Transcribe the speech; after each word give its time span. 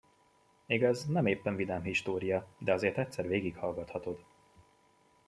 Igaz, 0.65 1.05
nem 1.05 1.25
éppen 1.25 1.55
vidám 1.55 1.83
história, 1.85 2.47
de 2.57 2.73
azért 2.73 2.97
egyszer 2.97 3.27
végighallgathatod. 3.27 4.23